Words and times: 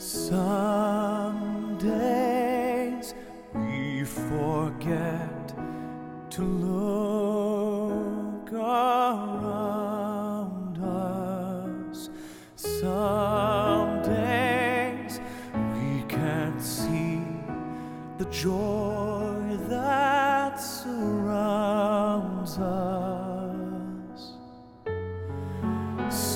Some 0.00 1.76
days 1.76 3.14
we 3.52 4.04
forget 4.04 5.52
to 6.30 6.42
look 6.42 7.07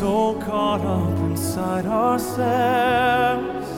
So 0.03 0.35
caught 0.41 0.81
up 0.81 1.17
inside 1.31 1.87
ourselves, 1.87 3.69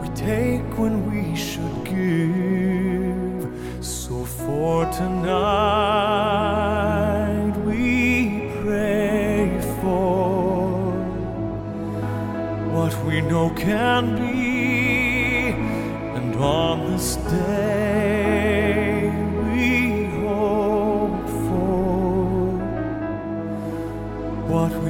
we 0.00 0.08
take 0.14 0.62
when 0.78 0.94
we 1.10 1.34
should 1.34 1.84
give. 1.84 3.50
So 3.84 4.24
for 4.24 4.84
tonight, 4.92 5.16
we 7.66 8.52
pray 8.62 9.60
for 9.82 10.78
what 12.72 12.94
we 13.04 13.22
know 13.22 13.50
can 13.56 14.14
be, 14.14 15.54
and 16.16 16.36
on 16.36 16.92
this 16.92 17.16
day 17.16 18.09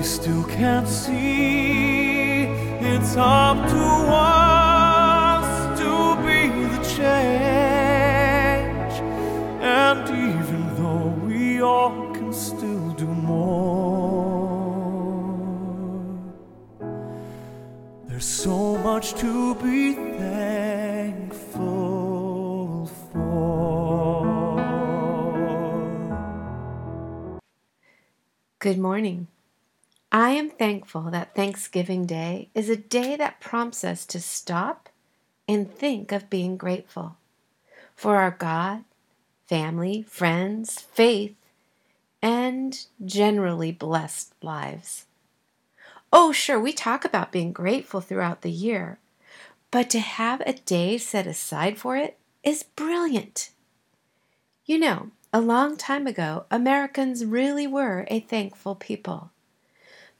we 0.00 0.06
still 0.06 0.44
can't 0.44 0.88
see. 0.88 2.44
It's 2.92 3.16
up 3.18 3.68
to 3.68 3.84
us 4.08 5.78
to 5.78 6.16
be 6.24 6.48
the 6.72 6.80
change, 6.96 8.94
and 9.60 10.08
even 10.08 10.62
though 10.78 11.08
we 11.26 11.60
all 11.60 12.14
can 12.14 12.32
still 12.32 12.92
do 12.92 13.04
more. 13.04 13.50
There's 18.08 18.24
so 18.24 18.78
much 18.78 19.12
to 19.16 19.54
be 19.56 19.92
thankful 20.16 21.26
for. 23.12 24.56
Good 28.60 28.78
morning. 28.78 29.28
I 30.12 30.30
am 30.30 30.50
thankful 30.50 31.02
that 31.12 31.36
Thanksgiving 31.36 32.04
Day 32.04 32.48
is 32.52 32.68
a 32.68 32.76
day 32.76 33.14
that 33.14 33.40
prompts 33.40 33.84
us 33.84 34.04
to 34.06 34.20
stop 34.20 34.88
and 35.46 35.72
think 35.72 36.10
of 36.10 36.28
being 36.28 36.56
grateful 36.56 37.16
for 37.94 38.16
our 38.16 38.32
God, 38.32 38.82
family, 39.46 40.02
friends, 40.02 40.80
faith, 40.80 41.36
and 42.20 42.86
generally 43.04 43.70
blessed 43.70 44.34
lives. 44.42 45.06
Oh, 46.12 46.32
sure, 46.32 46.58
we 46.58 46.72
talk 46.72 47.04
about 47.04 47.30
being 47.30 47.52
grateful 47.52 48.00
throughout 48.00 48.42
the 48.42 48.50
year, 48.50 48.98
but 49.70 49.88
to 49.90 50.00
have 50.00 50.40
a 50.40 50.54
day 50.54 50.98
set 50.98 51.28
aside 51.28 51.78
for 51.78 51.96
it 51.96 52.18
is 52.42 52.64
brilliant. 52.64 53.50
You 54.64 54.80
know, 54.80 55.10
a 55.32 55.40
long 55.40 55.76
time 55.76 56.08
ago, 56.08 56.46
Americans 56.50 57.24
really 57.24 57.68
were 57.68 58.06
a 58.08 58.18
thankful 58.18 58.74
people. 58.74 59.30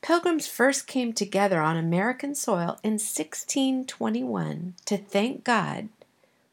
Pilgrims 0.02 0.46
first 0.46 0.86
came 0.86 1.12
together 1.12 1.60
on 1.60 1.76
American 1.76 2.34
soil 2.34 2.78
in 2.82 2.94
1621 2.94 4.74
to 4.86 4.96
thank 4.96 5.44
God 5.44 5.88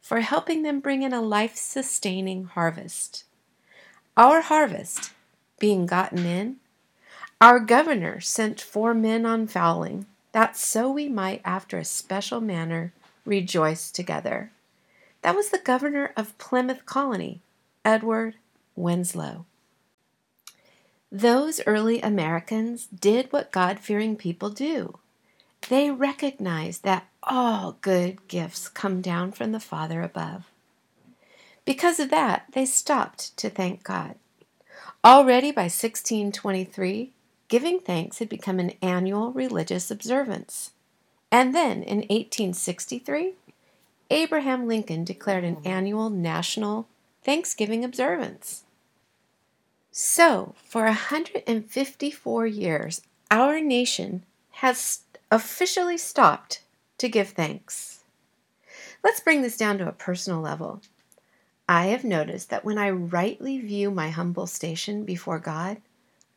for 0.01 0.19
helping 0.19 0.63
them 0.63 0.79
bring 0.79 1.01
in 1.01 1.13
a 1.13 1.21
life 1.21 1.55
sustaining 1.55 2.45
harvest. 2.45 3.23
Our 4.17 4.41
harvest 4.41 5.11
being 5.59 5.85
gotten 5.85 6.25
in, 6.25 6.57
our 7.39 7.59
governor 7.59 8.19
sent 8.19 8.59
four 8.59 8.93
men 8.93 9.25
on 9.25 9.47
fowling, 9.47 10.07
that 10.33 10.57
so 10.57 10.91
we 10.91 11.07
might, 11.07 11.41
after 11.45 11.77
a 11.77 11.85
special 11.85 12.41
manner, 12.41 12.93
rejoice 13.25 13.91
together. 13.91 14.51
That 15.21 15.35
was 15.35 15.49
the 15.49 15.59
governor 15.59 16.11
of 16.17 16.37
Plymouth 16.37 16.85
Colony, 16.85 17.41
Edward 17.85 18.35
Winslow. 18.75 19.45
Those 21.11 21.61
early 21.65 22.01
Americans 22.01 22.87
did 22.87 23.31
what 23.31 23.51
God 23.51 23.79
fearing 23.79 24.15
people 24.15 24.49
do. 24.49 24.99
They 25.69 25.89
recognized 25.89 26.83
that 26.83 27.07
all 27.23 27.77
good 27.81 28.27
gifts 28.27 28.67
come 28.67 29.01
down 29.01 29.31
from 29.31 29.51
the 29.51 29.59
Father 29.59 30.01
above. 30.01 30.51
Because 31.65 31.99
of 31.99 32.09
that, 32.09 32.45
they 32.53 32.65
stopped 32.65 33.35
to 33.37 33.49
thank 33.49 33.83
God. 33.83 34.15
Already 35.03 35.51
by 35.51 35.63
1623, 35.63 37.11
giving 37.47 37.79
thanks 37.79 38.19
had 38.19 38.29
become 38.29 38.59
an 38.59 38.73
annual 38.81 39.31
religious 39.31 39.91
observance. 39.91 40.71
And 41.31 41.53
then 41.53 41.83
in 41.83 41.99
1863, 41.99 43.33
Abraham 44.09 44.67
Lincoln 44.67 45.03
declared 45.03 45.43
an 45.43 45.57
annual 45.65 46.09
national 46.09 46.87
Thanksgiving 47.23 47.83
observance. 47.83 48.63
So, 49.99 50.53
for 50.63 50.83
154 50.83 52.45
years, 52.45 53.01
our 53.31 53.59
nation 53.59 54.23
has 54.51 54.99
officially 55.31 55.97
stopped 55.97 56.61
to 56.99 57.09
give 57.09 57.29
thanks. 57.29 58.03
Let's 59.03 59.21
bring 59.21 59.41
this 59.41 59.57
down 59.57 59.79
to 59.79 59.87
a 59.87 59.91
personal 59.91 60.39
level. 60.39 60.83
I 61.67 61.87
have 61.87 62.03
noticed 62.03 62.51
that 62.51 62.63
when 62.63 62.77
I 62.77 62.91
rightly 62.91 63.57
view 63.57 63.89
my 63.89 64.11
humble 64.11 64.45
station 64.45 65.03
before 65.03 65.39
God, 65.39 65.81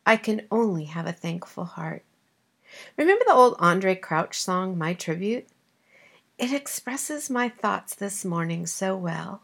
I 0.07 0.17
can 0.17 0.47
only 0.49 0.85
have 0.85 1.05
a 1.05 1.13
thankful 1.13 1.65
heart. 1.65 2.03
Remember 2.97 3.25
the 3.27 3.35
old 3.35 3.59
Andraé 3.59 4.01
Crouch 4.01 4.41
song, 4.41 4.75
My 4.75 4.95
Tribute? 4.95 5.47
It 6.39 6.51
expresses 6.51 7.29
my 7.29 7.47
thoughts 7.47 7.93
this 7.93 8.25
morning 8.25 8.65
so 8.65 8.97
well. 8.97 9.43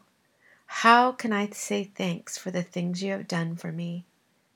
How 0.66 1.12
can 1.12 1.32
I 1.32 1.50
say 1.50 1.84
thanks 1.84 2.36
for 2.36 2.50
the 2.50 2.64
things 2.64 3.00
you 3.00 3.12
have 3.12 3.28
done 3.28 3.54
for 3.54 3.70
me? 3.70 4.04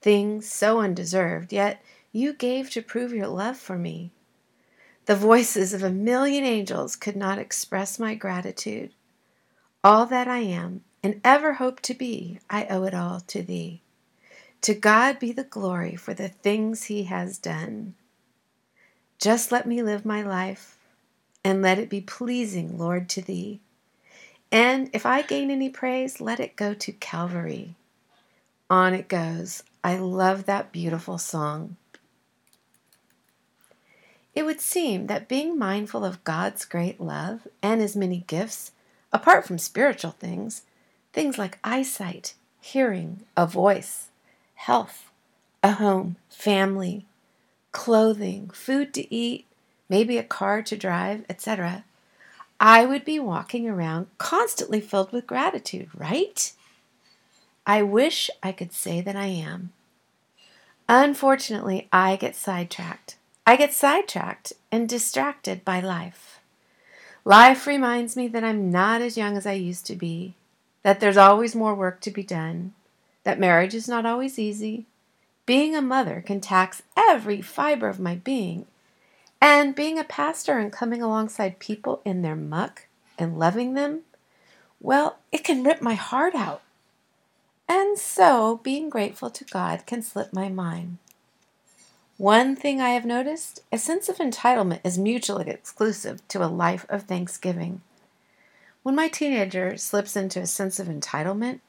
Things 0.03 0.51
so 0.51 0.81
undeserved, 0.81 1.53
yet 1.53 1.81
you 2.11 2.33
gave 2.33 2.71
to 2.71 2.83
prove 2.83 3.13
your 3.13 3.29
love 3.29 3.57
for 3.57 3.79
me. 3.79 4.11
The 5.07 5.17
voices 5.17 5.73
of 5.73 5.83
a 5.83 5.91
million 5.91 6.45
angels 6.45 6.97
could 6.97 7.17
not 7.17 7.39
express 7.39 7.99
my 7.99 8.15
gratitude. 8.17 8.93
All 9.85 10.05
that 10.07 10.29
I 10.29 10.39
am 10.39 10.83
and 11.03 11.21
ever 11.25 11.55
hope 11.55 11.81
to 11.83 11.95
be, 11.95 12.41
I 12.51 12.67
owe 12.67 12.83
it 12.85 12.95
all 12.95 13.21
to 13.21 13.43
thee. 13.43 13.81
To 14.63 14.75
God 14.75 15.19
be 15.19 15.33
the 15.33 15.45
glory 15.45 15.97
for 15.97 16.15
the 16.15 16.29
things 16.29 16.85
he 16.85 17.05
has 17.05 17.39
done. 17.39 17.95
Just 19.19 19.53
let 19.53 19.67
me 19.67 19.83
live 19.83 20.05
my 20.05 20.23
life 20.23 20.79
and 21.45 21.63
let 21.63 21.79
it 21.79 21.89
be 21.89 22.01
pleasing, 22.01 22.77
Lord, 22.77 23.09
to 23.11 23.23
thee. 23.23 23.61
And 24.51 24.91
if 24.93 25.07
I 25.07 25.23
gain 25.23 25.51
any 25.51 25.69
praise, 25.69 26.21
let 26.21 26.41
it 26.41 26.57
go 26.57 26.75
to 26.75 26.93
Calvary. 26.93 27.77
On 28.73 28.95
it 28.95 29.07
goes. 29.07 29.65
I 29.85 29.99
love 29.99 30.47
that 30.47 30.73
beautiful 30.73 31.19
song. 31.19 31.77
It 34.35 34.47
would 34.47 34.63
seem 34.63 35.09
that 35.09 35.29
being 35.29 35.59
mindful 35.59 36.07
of 36.07 36.25
God's 36.25 36.65
great 36.65 36.99
love 36.99 37.47
and 37.63 37.83
his 37.83 37.95
many 37.95 38.25
gifts, 38.27 38.73
apart 39.13 39.45
from 39.45 39.59
spiritual 39.59 40.13
things, 40.13 40.63
things 41.13 41.37
like 41.37 41.59
eyesight, 41.63 42.33
hearing, 42.63 43.21
a 43.37 43.47
voice, 43.47 44.07
health, 44.55 45.11
a 45.63 45.73
home, 45.73 46.17
family, 46.31 47.05
clothing, 47.73 48.49
food 48.55 48.95
to 48.95 49.15
eat, 49.15 49.45
maybe 49.91 50.17
a 50.17 50.25
car 50.25 50.63
to 50.63 50.79
drive, 50.79 51.27
etc., 51.29 51.85
I 52.59 52.87
would 52.87 53.05
be 53.05 53.19
walking 53.19 53.69
around 53.69 54.07
constantly 54.17 54.81
filled 54.81 55.13
with 55.13 55.27
gratitude, 55.27 55.91
right? 55.95 56.55
I 57.67 57.83
wish 57.83 58.29
I 58.43 58.53
could 58.53 58.73
say 58.73 59.01
that 59.01 59.17
I 59.17 59.27
am. 59.27 59.73
Unfortunately, 60.89 61.89
I 61.93 62.17
get 62.17 62.35
sidetracked. 62.35 63.17
I 63.47 63.57
get 63.57 63.73
sidetracked 63.73 64.53
and 64.71 64.89
distracted 64.89 65.65
by 65.65 65.81
life. 65.81 66.41
Life 67.25 67.67
reminds 67.69 68.17
me 68.17 68.27
that 68.29 68.43
I'm 68.43 68.73
not 68.73 69.01
as 69.01 69.17
young 69.17 69.37
as 69.37 69.47
I 69.47 69.53
used 69.53 69.87
to 69.87 69.97
be, 69.97 70.35
that 70.83 70.99
there's 70.99 71.17
always 71.17 71.55
more 71.55 71.75
work 71.75 72.01
to 72.01 72.11
be 72.11 72.25
done, 72.25 72.73
that 73.23 73.39
marriage 73.39 73.75
is 73.75 73.89
not 73.89 74.05
always 74.05 74.39
easy. 74.41 74.87
Being 75.47 75.77
a 75.77 75.83
mother 75.83 76.23
can 76.25 76.41
tax 76.41 76.83
every 76.97 77.41
fiber 77.41 77.89
of 77.89 78.01
my 78.01 78.17
being, 78.17 78.67
and 79.41 79.75
being 79.75 79.99
a 79.99 80.05
pastor 80.05 80.59
and 80.59 80.73
coming 80.73 81.01
alongside 81.01 81.61
people 81.61 82.01
in 82.05 82.23
their 82.23 82.37
muck 82.37 82.87
and 83.19 83.39
loving 83.39 83.75
them, 83.75 84.01
well, 84.81 85.19
it 85.31 85.45
can 85.45 85.63
rip 85.63 85.81
my 85.81 85.95
heart 85.95 86.35
out. 86.35 86.63
And 87.75 87.99
so 87.99 88.61
being 88.63 88.91
grateful 88.91 89.31
to 89.31 89.45
God 89.45 89.87
can 89.87 90.03
slip 90.03 90.31
my 90.31 90.51
mind. 90.51 90.99
One 92.19 92.55
thing 92.55 92.83
I 92.83 92.91
have 92.91 93.07
noticed 93.07 93.63
a 93.73 93.79
sense 93.79 94.11
of 94.11 94.19
entitlement 94.19 94.81
is 94.85 94.99
mutually 94.99 95.49
exclusive 95.49 96.21
to 96.29 96.45
a 96.45 96.53
life 96.53 96.85
of 96.91 97.05
thanksgiving. 97.05 97.81
When 98.83 98.95
my 98.95 99.09
teenager 99.09 99.79
slips 99.79 100.17
into 100.17 100.39
a 100.39 100.47
sense 100.47 100.79
of 100.79 100.87
entitlement, 100.87 101.61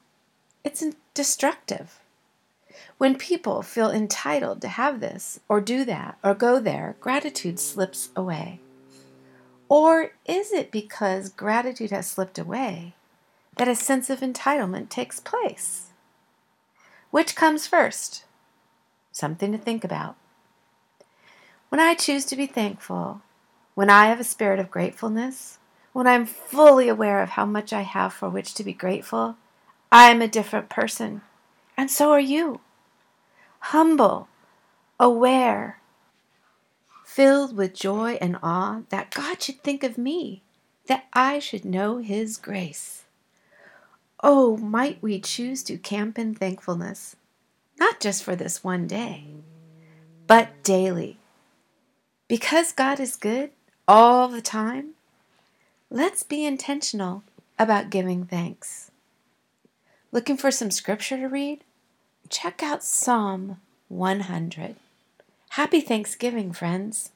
it's 0.62 0.84
destructive. 1.14 1.98
When 2.98 3.16
people 3.16 3.62
feel 3.62 3.90
entitled 3.90 4.60
to 4.60 4.68
have 4.68 5.00
this, 5.00 5.40
or 5.48 5.62
do 5.62 5.86
that, 5.86 6.18
or 6.22 6.34
go 6.34 6.60
there, 6.60 6.96
gratitude 7.00 7.58
slips 7.58 8.10
away. 8.14 8.60
Or 9.70 10.10
is 10.26 10.52
it 10.52 10.70
because 10.70 11.30
gratitude 11.30 11.92
has 11.92 12.06
slipped 12.06 12.38
away 12.38 12.92
that 13.56 13.68
a 13.68 13.74
sense 13.74 14.10
of 14.10 14.20
entitlement 14.20 14.90
takes 14.90 15.18
place? 15.18 15.92
Which 17.14 17.36
comes 17.36 17.68
first? 17.68 18.24
Something 19.12 19.52
to 19.52 19.58
think 19.58 19.84
about. 19.84 20.16
When 21.68 21.80
I 21.80 21.94
choose 21.94 22.24
to 22.24 22.34
be 22.34 22.48
thankful, 22.48 23.22
when 23.76 23.88
I 23.88 24.06
have 24.06 24.18
a 24.18 24.24
spirit 24.24 24.58
of 24.58 24.68
gratefulness, 24.68 25.60
when 25.92 26.08
I'm 26.08 26.26
fully 26.26 26.88
aware 26.88 27.22
of 27.22 27.28
how 27.28 27.46
much 27.46 27.72
I 27.72 27.82
have 27.82 28.12
for 28.12 28.28
which 28.28 28.52
to 28.54 28.64
be 28.64 28.72
grateful, 28.72 29.36
I 29.92 30.10
am 30.10 30.22
a 30.22 30.26
different 30.26 30.68
person. 30.68 31.20
And 31.76 31.88
so 31.88 32.10
are 32.10 32.18
you. 32.18 32.58
Humble, 33.60 34.26
aware, 34.98 35.78
filled 37.04 37.56
with 37.56 37.74
joy 37.74 38.18
and 38.20 38.38
awe 38.42 38.80
that 38.88 39.14
God 39.14 39.40
should 39.40 39.62
think 39.62 39.84
of 39.84 39.96
me, 39.96 40.42
that 40.88 41.04
I 41.12 41.38
should 41.38 41.64
know 41.64 41.98
His 41.98 42.36
grace. 42.36 43.03
Oh, 44.26 44.56
might 44.56 45.02
we 45.02 45.20
choose 45.20 45.62
to 45.64 45.76
camp 45.76 46.18
in 46.18 46.34
thankfulness, 46.34 47.14
not 47.78 48.00
just 48.00 48.24
for 48.24 48.34
this 48.34 48.64
one 48.64 48.86
day, 48.86 49.26
but 50.26 50.62
daily. 50.62 51.18
Because 52.26 52.72
God 52.72 52.98
is 53.00 53.16
good 53.16 53.50
all 53.86 54.28
the 54.28 54.40
time, 54.40 54.92
let's 55.90 56.22
be 56.22 56.46
intentional 56.46 57.22
about 57.58 57.90
giving 57.90 58.24
thanks. 58.24 58.90
Looking 60.10 60.38
for 60.38 60.50
some 60.50 60.70
scripture 60.70 61.18
to 61.18 61.26
read? 61.26 61.62
Check 62.30 62.62
out 62.62 62.82
Psalm 62.82 63.58
100. 63.88 64.76
Happy 65.50 65.82
Thanksgiving, 65.82 66.50
friends. 66.54 67.10